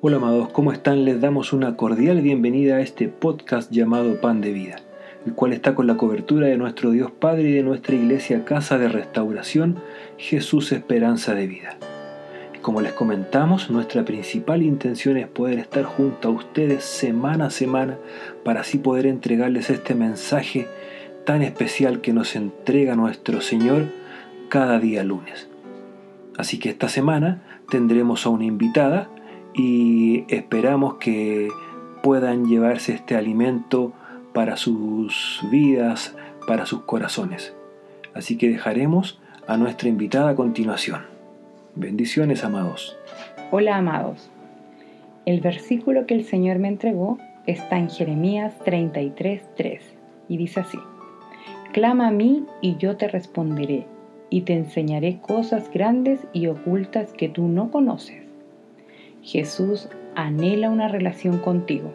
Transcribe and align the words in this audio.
Hola 0.00 0.18
amados, 0.18 0.50
¿cómo 0.50 0.70
están? 0.70 1.04
Les 1.04 1.20
damos 1.20 1.52
una 1.52 1.74
cordial 1.74 2.20
bienvenida 2.20 2.76
a 2.76 2.80
este 2.82 3.08
podcast 3.08 3.72
llamado 3.72 4.20
Pan 4.20 4.40
de 4.40 4.52
Vida, 4.52 4.76
el 5.26 5.34
cual 5.34 5.52
está 5.52 5.74
con 5.74 5.88
la 5.88 5.96
cobertura 5.96 6.46
de 6.46 6.56
nuestro 6.56 6.92
Dios 6.92 7.10
Padre 7.10 7.48
y 7.48 7.52
de 7.54 7.64
nuestra 7.64 7.96
iglesia 7.96 8.44
Casa 8.44 8.78
de 8.78 8.88
Restauración, 8.88 9.80
Jesús 10.16 10.70
Esperanza 10.70 11.34
de 11.34 11.48
Vida. 11.48 11.78
Como 12.62 12.80
les 12.80 12.92
comentamos, 12.92 13.70
nuestra 13.70 14.04
principal 14.04 14.62
intención 14.62 15.16
es 15.16 15.26
poder 15.26 15.58
estar 15.58 15.82
junto 15.82 16.28
a 16.28 16.30
ustedes 16.30 16.84
semana 16.84 17.46
a 17.46 17.50
semana 17.50 17.98
para 18.44 18.60
así 18.60 18.78
poder 18.78 19.04
entregarles 19.04 19.68
este 19.68 19.96
mensaje 19.96 20.68
tan 21.26 21.42
especial 21.42 22.00
que 22.00 22.12
nos 22.12 22.36
entrega 22.36 22.94
nuestro 22.94 23.40
Señor 23.40 23.86
cada 24.48 24.78
día 24.78 25.02
lunes. 25.02 25.48
Así 26.36 26.60
que 26.60 26.68
esta 26.68 26.88
semana 26.88 27.42
tendremos 27.68 28.26
a 28.26 28.28
una 28.28 28.44
invitada 28.44 29.10
y 29.54 30.24
esperamos 30.28 30.94
que 30.94 31.48
puedan 32.02 32.46
llevarse 32.46 32.94
este 32.94 33.16
alimento 33.16 33.92
para 34.32 34.56
sus 34.56 35.40
vidas, 35.50 36.14
para 36.46 36.66
sus 36.66 36.82
corazones. 36.82 37.54
Así 38.14 38.36
que 38.38 38.48
dejaremos 38.48 39.20
a 39.46 39.56
nuestra 39.56 39.88
invitada 39.88 40.30
a 40.30 40.34
continuación. 40.34 41.02
Bendiciones, 41.74 42.44
amados. 42.44 42.96
Hola, 43.50 43.76
amados. 43.76 44.30
El 45.26 45.40
versículo 45.40 46.06
que 46.06 46.14
el 46.14 46.24
Señor 46.24 46.58
me 46.58 46.68
entregó 46.68 47.18
está 47.46 47.78
en 47.78 47.90
Jeremías 47.90 48.54
33:3 48.64 49.80
y 50.28 50.36
dice 50.36 50.60
así: 50.60 50.78
Clama 51.72 52.08
a 52.08 52.10
mí 52.10 52.44
y 52.60 52.76
yo 52.76 52.96
te 52.96 53.08
responderé, 53.08 53.86
y 54.30 54.42
te 54.42 54.54
enseñaré 54.54 55.18
cosas 55.20 55.70
grandes 55.72 56.20
y 56.32 56.46
ocultas 56.46 57.12
que 57.12 57.28
tú 57.28 57.48
no 57.48 57.70
conoces. 57.70 58.27
Jesús 59.22 59.88
anhela 60.14 60.70
una 60.70 60.88
relación 60.88 61.38
contigo. 61.38 61.92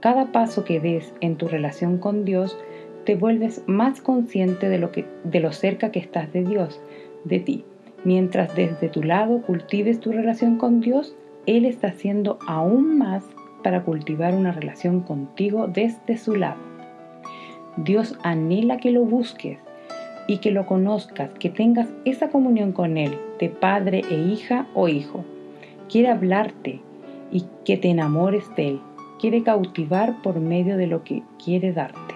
Cada 0.00 0.32
paso 0.32 0.64
que 0.64 0.80
des 0.80 1.14
en 1.20 1.36
tu 1.36 1.48
relación 1.48 1.98
con 1.98 2.24
Dios, 2.24 2.58
te 3.04 3.16
vuelves 3.16 3.62
más 3.66 4.00
consciente 4.00 4.68
de 4.68 4.78
lo, 4.78 4.92
que, 4.92 5.06
de 5.24 5.40
lo 5.40 5.52
cerca 5.52 5.90
que 5.90 5.98
estás 5.98 6.32
de 6.32 6.44
Dios, 6.44 6.80
de 7.24 7.40
ti. 7.40 7.64
Mientras 8.04 8.54
desde 8.54 8.88
tu 8.88 9.02
lado 9.02 9.42
cultives 9.42 10.00
tu 10.00 10.12
relación 10.12 10.56
con 10.56 10.80
Dios, 10.80 11.14
Él 11.46 11.64
está 11.64 11.88
haciendo 11.88 12.38
aún 12.46 12.98
más 12.98 13.24
para 13.62 13.82
cultivar 13.82 14.34
una 14.34 14.52
relación 14.52 15.00
contigo 15.00 15.68
desde 15.68 16.16
su 16.16 16.34
lado. 16.34 16.60
Dios 17.76 18.18
anhela 18.22 18.78
que 18.78 18.90
lo 18.90 19.04
busques 19.04 19.58
y 20.26 20.38
que 20.38 20.50
lo 20.50 20.66
conozcas, 20.66 21.30
que 21.38 21.50
tengas 21.50 21.88
esa 22.04 22.28
comunión 22.28 22.72
con 22.72 22.96
Él 22.96 23.18
de 23.38 23.50
padre 23.50 24.02
e 24.10 24.14
hija 24.14 24.66
o 24.74 24.88
hijo 24.88 25.24
quiere 25.90 26.08
hablarte 26.08 26.80
y 27.30 27.44
que 27.64 27.76
te 27.76 27.88
enamores 27.88 28.44
de 28.56 28.68
Él. 28.68 28.80
Quiere 29.18 29.42
cautivar 29.42 30.22
por 30.22 30.40
medio 30.40 30.76
de 30.76 30.86
lo 30.86 31.04
que 31.04 31.22
quiere 31.42 31.72
darte. 31.72 32.14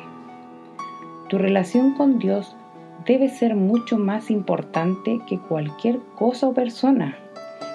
Tu 1.29 1.39
relación 1.39 1.95
con 1.95 2.19
Dios 2.19 2.57
debe 3.07 3.29
ser 3.29 3.57
mucho 3.57 3.99
más 3.99 4.31
importante 4.31 5.21
que 5.27 5.39
cualquier 5.39 5.99
cosa 6.17 6.49
o 6.49 6.55
persona. 6.55 7.19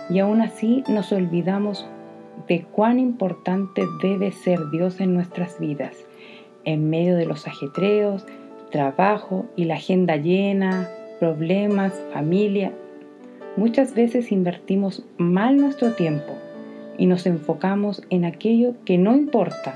Y 0.09 0.20
aún 0.20 0.42
así 0.42 0.83
nos 0.88 1.11
olvidamos 1.11 1.86
de 2.47 2.64
cuán 2.64 3.00
importante 3.00 3.83
debe 4.02 4.31
ser 4.31 4.70
Dios 4.72 5.00
en 5.00 5.14
nuestras 5.14 5.59
vidas, 5.59 5.95
en 6.64 6.89
medio 6.89 7.16
de 7.16 7.25
los 7.25 7.45
ajetreos, 7.47 8.25
trabajo 8.72 9.45
y 9.55 9.66
la 9.66 9.75
agenda 9.75 10.16
llena, 10.16 10.88
problemas, 11.20 11.94
familia, 12.11 12.73
Muchas 13.60 13.94
veces 13.94 14.32
invertimos 14.32 15.04
mal 15.18 15.58
nuestro 15.58 15.92
tiempo 15.92 16.32
y 16.98 17.08
nos 17.08 17.26
enfocamos 17.26 18.02
en 18.10 18.24
aquello 18.24 18.74
que 18.86 18.98
no 18.98 19.17
importa. 19.17 19.73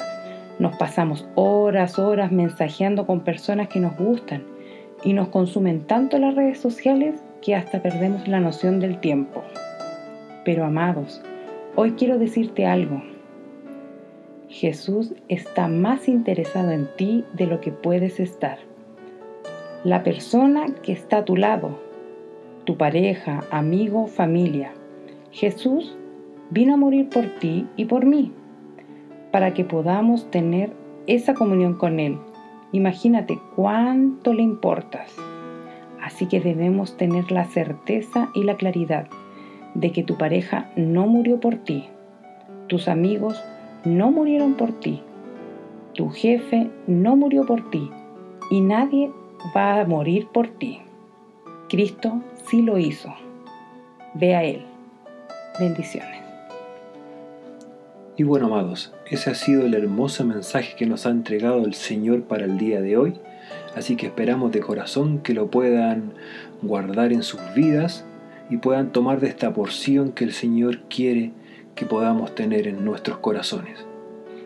Nos 0.57 0.77
pasamos 0.77 1.27
horas, 1.35 1.99
horas 1.99 2.31
mensajeando 2.31 3.05
con 3.05 3.25
personas 3.25 3.67
que 3.67 3.81
nos 3.81 3.97
gustan 3.97 4.41
y 5.03 5.11
nos 5.11 5.27
consumen 5.27 5.81
tanto 5.81 6.17
las 6.17 6.33
redes 6.33 6.61
sociales 6.61 7.21
que 7.41 7.55
hasta 7.55 7.81
perdemos 7.81 8.25
la 8.25 8.39
noción 8.39 8.79
del 8.79 9.01
tiempo. 9.01 9.43
Pero 10.45 10.63
amados, 10.63 11.21
hoy 11.75 11.91
quiero 11.91 12.17
decirte 12.17 12.65
algo. 12.65 13.03
Jesús 14.47 15.13
está 15.27 15.67
más 15.67 16.07
interesado 16.07 16.71
en 16.71 16.87
ti 16.95 17.25
de 17.33 17.47
lo 17.47 17.59
que 17.59 17.73
puedes 17.73 18.21
estar. 18.21 18.59
La 19.83 20.03
persona 20.03 20.67
que 20.83 20.93
está 20.93 21.17
a 21.17 21.25
tu 21.25 21.35
lado, 21.35 21.77
tu 22.65 22.77
pareja, 22.77 23.41
amigo, 23.51 24.07
familia. 24.07 24.73
Jesús 25.31 25.97
vino 26.49 26.75
a 26.75 26.77
morir 26.77 27.09
por 27.09 27.25
ti 27.39 27.67
y 27.75 27.85
por 27.85 28.05
mí, 28.05 28.31
para 29.31 29.53
que 29.53 29.65
podamos 29.65 30.29
tener 30.31 30.71
esa 31.07 31.33
comunión 31.33 31.75
con 31.75 31.99
Él. 31.99 32.17
Imagínate 32.71 33.39
cuánto 33.55 34.33
le 34.33 34.43
importas. 34.43 35.13
Así 36.01 36.27
que 36.27 36.39
debemos 36.39 36.97
tener 36.97 37.31
la 37.31 37.45
certeza 37.45 38.29
y 38.33 38.43
la 38.43 38.55
claridad 38.55 39.07
de 39.73 39.91
que 39.91 40.03
tu 40.03 40.17
pareja 40.17 40.69
no 40.75 41.07
murió 41.07 41.39
por 41.39 41.55
ti, 41.55 41.85
tus 42.67 42.87
amigos 42.87 43.43
no 43.85 44.11
murieron 44.11 44.53
por 44.53 44.71
ti, 44.79 45.01
tu 45.93 46.09
jefe 46.09 46.69
no 46.87 47.15
murió 47.15 47.45
por 47.45 47.69
ti 47.69 47.89
y 48.51 48.61
nadie 48.61 49.11
va 49.55 49.81
a 49.81 49.85
morir 49.85 50.27
por 50.31 50.47
ti. 50.47 50.79
Cristo 51.73 52.21
sí 52.47 52.61
lo 52.61 52.77
hizo. 52.77 53.11
Ve 54.13 54.35
a 54.35 54.43
Él. 54.43 54.61
Bendiciones. 55.59 56.21
Y 58.15 58.21
bueno, 58.21 58.45
amados, 58.45 58.93
ese 59.09 59.31
ha 59.31 59.33
sido 59.33 59.65
el 59.65 59.73
hermoso 59.73 60.23
mensaje 60.23 60.75
que 60.75 60.85
nos 60.85 61.07
ha 61.07 61.09
entregado 61.09 61.65
el 61.65 61.73
Señor 61.73 62.25
para 62.25 62.45
el 62.45 62.59
día 62.59 62.79
de 62.79 62.95
hoy. 62.95 63.15
Así 63.75 63.95
que 63.95 64.05
esperamos 64.05 64.51
de 64.51 64.59
corazón 64.59 65.17
que 65.23 65.33
lo 65.33 65.49
puedan 65.49 66.13
guardar 66.61 67.11
en 67.11 67.23
sus 67.23 67.41
vidas 67.55 68.05
y 68.51 68.57
puedan 68.57 68.91
tomar 68.91 69.19
de 69.19 69.29
esta 69.29 69.51
porción 69.55 70.11
que 70.11 70.25
el 70.25 70.33
Señor 70.33 70.81
quiere 70.81 71.31
que 71.73 71.87
podamos 71.87 72.35
tener 72.35 72.67
en 72.67 72.85
nuestros 72.85 73.17
corazones. 73.17 73.83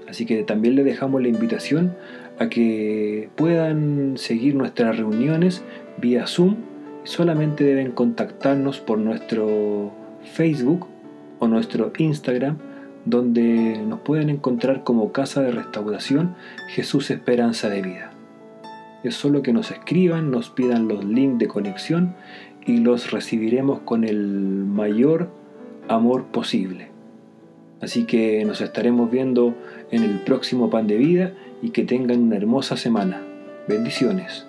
Así 0.08 0.26
que 0.26 0.44
también 0.44 0.76
le 0.76 0.86
dejamos 0.86 1.22
la 1.22 1.28
invitación 1.28 1.94
a 2.40 2.48
que 2.48 3.28
puedan 3.36 4.18
seguir 4.18 4.56
nuestras 4.56 4.96
reuniones 4.96 5.62
vía 5.98 6.26
Zoom 6.26 6.67
solamente 7.08 7.64
deben 7.64 7.92
contactarnos 7.92 8.80
por 8.80 8.98
nuestro 9.00 9.92
Facebook 10.34 10.88
o 11.40 11.48
nuestro 11.48 11.92
Instagram, 11.98 12.58
donde 13.06 13.82
nos 13.88 14.02
pueden 14.02 14.30
encontrar 14.30 14.84
como 14.84 15.14
Casa 15.14 15.42
de 15.42 15.52
Restauración 15.52 16.36
Jesús 16.70 17.10
Esperanza 17.10 17.70
de 17.70 17.82
Vida. 17.82 18.12
Es 19.04 19.16
solo 19.16 19.42
que 19.42 19.54
nos 19.54 19.72
escriban, 19.72 20.32
nos 20.32 20.50
pidan 20.50 20.88
los 20.90 21.06
links 21.06 21.40
de 21.40 21.48
conexión 21.48 22.16
y 22.66 22.78
los 22.78 23.12
recibiremos 23.12 23.80
con 23.80 24.04
el 24.04 24.18
mayor 24.18 25.30
amor 25.88 26.26
posible. 26.26 26.90
Así 27.80 28.06
que 28.06 28.44
nos 28.44 28.60
estaremos 28.60 29.10
viendo 29.10 29.56
en 29.92 30.04
el 30.04 30.20
próximo 30.20 30.70
pan 30.70 30.88
de 30.88 30.98
vida 30.98 31.34
y 31.62 31.70
que 31.70 31.84
tengan 31.84 32.24
una 32.24 32.36
hermosa 32.36 32.76
semana. 32.76 33.22
Bendiciones. 33.68 34.46